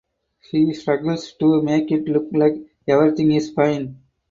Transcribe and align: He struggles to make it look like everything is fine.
He 0.49 0.73
struggles 0.73 1.31
to 1.33 1.61
make 1.61 1.91
it 1.91 2.07
look 2.09 2.25
like 2.31 2.55
everything 2.87 3.33
is 3.33 3.51
fine. 3.51 3.99